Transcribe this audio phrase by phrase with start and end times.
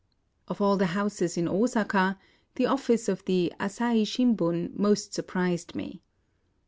[0.47, 2.17] Of all the houses in Osaka,
[2.55, 6.01] the office of the" Asahi Shimbun" most surprised me.